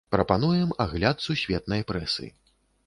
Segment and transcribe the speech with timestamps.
[0.13, 2.33] Прапануем агляд сусветнай прэсы.